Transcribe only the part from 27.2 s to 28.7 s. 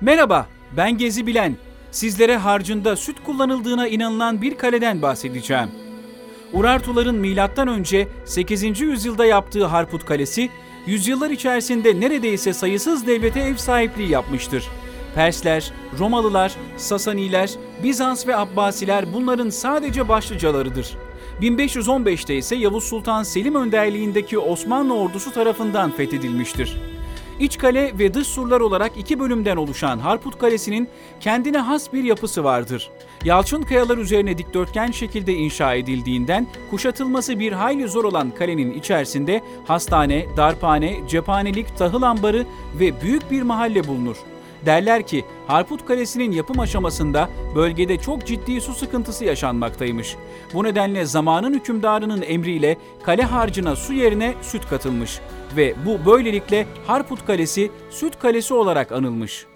İç kale ve dış surlar